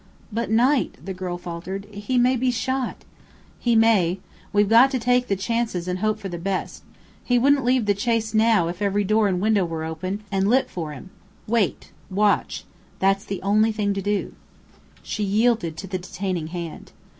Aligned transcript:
"But 0.31 0.49
Knight" 0.49 0.95
the 1.05 1.13
girl 1.13 1.37
faltered. 1.37 1.85
"He 1.91 2.17
may 2.17 2.35
be 2.35 2.49
shot" 2.49 3.05
"He 3.69 3.75
may. 3.75 4.19
We've 4.51 4.67
got 4.67 4.89
to 4.89 4.97
take 4.99 5.27
the 5.27 5.35
chances 5.35 5.87
and 5.87 5.99
hope 5.99 6.17
for 6.17 6.27
the 6.27 6.39
best. 6.39 6.81
He 7.23 7.37
wouldn't 7.37 7.63
leave 7.63 7.85
the 7.85 7.93
chase 7.93 8.33
now 8.33 8.67
if 8.67 8.81
every 8.81 9.03
door 9.03 9.27
and 9.27 9.39
window 9.39 9.63
were 9.63 9.83
open 9.83 10.23
and 10.31 10.47
lit 10.49 10.71
for 10.71 10.91
him. 10.91 11.11
Wait. 11.45 11.91
Watch. 12.09 12.63
That's 12.97 13.23
the 13.25 13.43
only 13.43 13.71
thing 13.71 13.93
to 13.93 14.01
do." 14.01 14.33
She 15.03 15.23
yielded 15.23 15.77
to 15.77 15.85
the 15.85 15.99
detaining 15.99 16.47
hand. 16.47 16.93